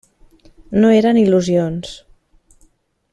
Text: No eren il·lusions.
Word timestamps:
No 0.79 0.89
eren 1.01 1.19
il·lusions. 1.25 1.93